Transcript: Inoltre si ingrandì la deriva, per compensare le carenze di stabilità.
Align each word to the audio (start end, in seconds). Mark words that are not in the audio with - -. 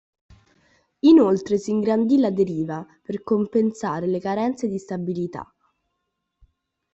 Inoltre 1.01 1.59
si 1.59 1.69
ingrandì 1.69 2.17
la 2.17 2.31
deriva, 2.31 2.83
per 3.03 3.21
compensare 3.21 4.07
le 4.07 4.19
carenze 4.19 4.67
di 4.67 4.79
stabilità. 4.79 5.53